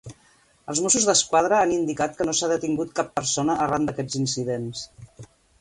[0.71, 4.87] Els Mossos d'Esquadra han indicat que no s'ha detingut cap persona arran d'aquests incidents.